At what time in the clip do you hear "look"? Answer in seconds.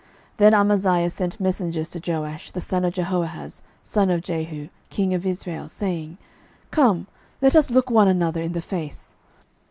7.69-7.91